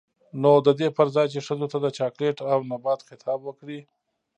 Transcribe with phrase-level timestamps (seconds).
[0.41, 3.79] نـو د دې پـر ځـاى چـې ښـځـو تـه د چـاکـليـت او نـبـات خـطاب وکـړي.